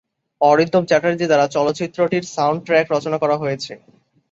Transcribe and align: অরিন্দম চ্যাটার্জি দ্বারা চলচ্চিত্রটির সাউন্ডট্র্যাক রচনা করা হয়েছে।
অরিন্দম 0.41 0.83
চ্যাটার্জি 0.85 1.25
দ্বারা 1.27 1.45
চলচ্চিত্রটির 1.47 2.23
সাউন্ডট্র্যাক 2.35 2.85
রচনা 2.89 3.17
করা 3.17 3.35
হয়েছে। 3.37 3.73